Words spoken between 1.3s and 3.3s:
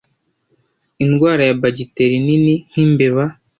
ya bagiteri nini nk'imbeba